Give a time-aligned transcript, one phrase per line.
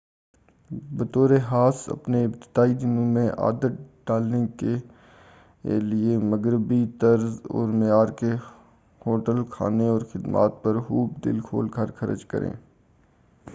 [0.91, 3.73] بطور خاص اپنے ابتدائی دنوں میں عادت
[4.07, 8.31] ڈالنے کے لئے مغربی طرز اور معیار کے
[9.01, 12.51] ہوٹل کھانے اور خدمات پر خوب دل کھول کر خرچ کریں